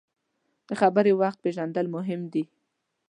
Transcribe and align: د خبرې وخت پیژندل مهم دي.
د 0.67 0.71
خبرې 0.81 1.13
وخت 1.21 1.37
پیژندل 1.43 1.85
مهم 1.95 2.21
دي. 2.33 2.43